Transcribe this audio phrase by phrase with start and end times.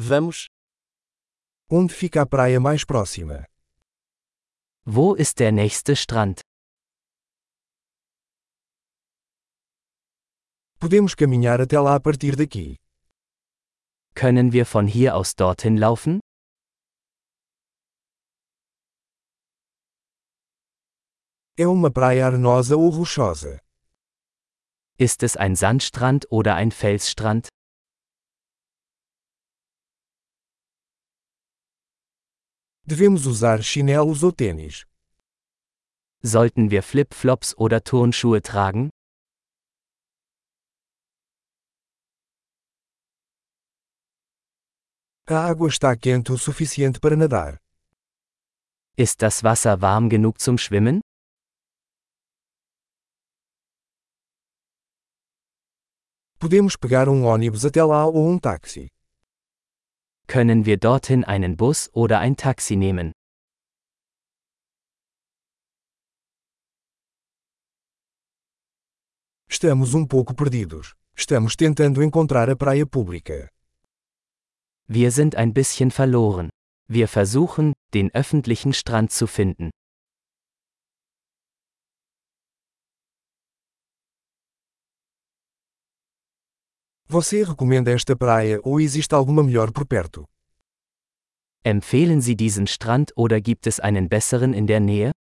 [0.00, 0.46] Vamos.
[1.68, 3.44] Onde fica a praia mais próxima?
[4.86, 6.40] Wo ist der nächste Strand?
[10.78, 12.76] Podemos caminhar até lá a partir daqui.
[14.14, 16.20] Können wir von hier aus dorthin laufen?
[21.56, 23.58] É uma praia arenosa ou rochosa?
[24.96, 27.48] Ist es ein Sandstrand oder ein Felsstrand?
[32.90, 34.86] Devemos usar chinelos ou tênis?
[36.22, 38.88] Sollten wir Flip-Flops oder Turnschuhe tragen?
[45.26, 47.58] A água está quente o suficiente para nadar.
[48.96, 51.00] Ist das Wasser warm genug zum Schwimmen?
[56.38, 58.88] Podemos pegar um ônibus até lá ou um táxi.
[60.30, 63.12] Können wir dorthin einen Bus oder ein Taxi nehmen?
[69.48, 70.94] Estamos um pouco perdidos.
[71.16, 73.48] Estamos tentando encontrar a praia pública.
[74.86, 76.50] Wir sind ein bisschen verloren.
[76.88, 79.70] Wir versuchen, den öffentlichen Strand zu finden.
[87.10, 90.28] Você recomenda esta praia ou existe alguma melhor por perto?
[91.64, 95.12] Empfehlen Sie diesen Strand oder gibt es einen besseren in der Nähe?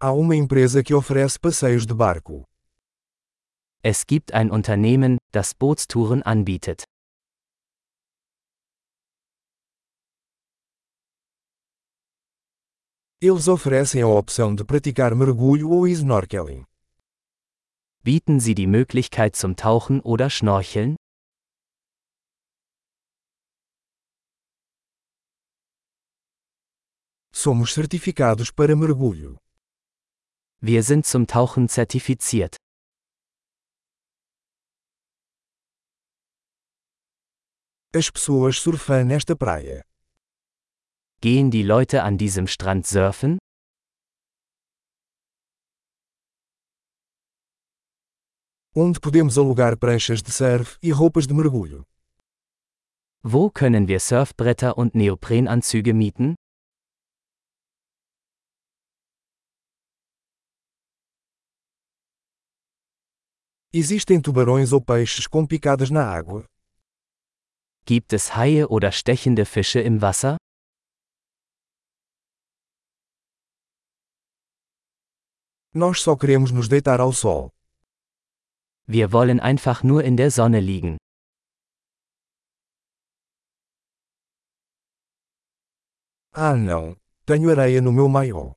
[0.00, 2.42] Há uma empresa que oferece passeios de barco.
[3.80, 6.82] Es gibt ein Unternehmen, das Bootstouren anbietet.
[13.18, 16.66] Eles oferecem a opção de praticar mergulho ou snorkeling.
[18.04, 20.96] Bieten Sie die Möglichkeit zum Tauchen oder Schnorcheln?
[27.32, 29.38] Somos certificados para mergulho.
[30.60, 32.56] Wir sind zum Tauchen zertifiziert.
[37.94, 39.82] As pessoas surfam nesta praia.
[41.22, 43.38] Gehen die Leute an diesem Strand surfen?
[48.74, 51.86] Onde podemos alugar pranchas de surf e roupas de mergulho?
[53.22, 56.34] Wo können wir Surfbretter und Neoprenanzüge mieten?
[63.72, 66.44] Existem tubarões ou peixes com picadas na água?
[67.86, 70.36] Gibt es Haie oder stechende Fische im Wasser?
[75.76, 77.50] Nós só queremos nos deitar ao sol.
[78.88, 80.96] Wir wollen einfach nur in der Sonne liegen.
[86.32, 88.54] Ah não, tenho areia no meu maiô.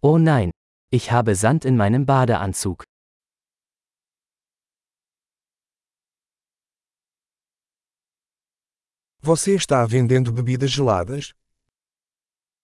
[0.00, 0.48] Oh nein,
[0.90, 2.82] ich habe Sand in meinem Badeanzug.
[9.20, 11.34] Você está vendendo bebidas geladas?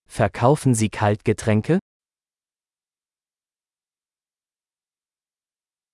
[0.07, 1.81] Verkaufen Sie Kaltgetränke?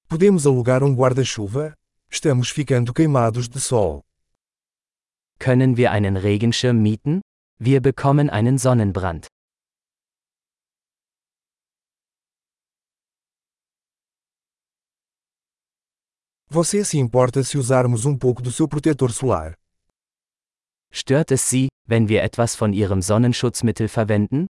[0.08, 1.74] Podemos alugar um guarda-chuva?
[2.08, 4.04] Estamos ficando queimados de sol.
[5.36, 7.22] Können wir einen Regenschirm mieten?
[7.58, 9.26] Wir bekommen einen Sonnenbrand.
[16.48, 19.54] Você se importa se usarmos um pouco do seu protetor solar?
[20.92, 24.46] Stört es Sie, wenn wir etwas von Ihrem Sonnenschutzmittel verwenden?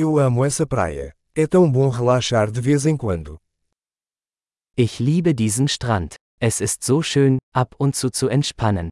[0.00, 1.12] Eu amo essa praia.
[1.34, 3.36] É tão bom relaxar de vez em quando.
[4.76, 6.14] Ich liebe diesen Strand.
[6.38, 8.90] Es ist so schön, ab und zu zu entspannen.